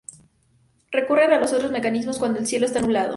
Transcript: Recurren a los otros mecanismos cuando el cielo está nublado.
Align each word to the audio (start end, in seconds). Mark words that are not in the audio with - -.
Recurren 0.91 1.31
a 1.31 1.37
los 1.39 1.53
otros 1.53 1.69
mecanismos 1.69 2.17
cuando 2.17 2.39
el 2.39 2.47
cielo 2.47 2.65
está 2.65 2.81
nublado. 2.81 3.09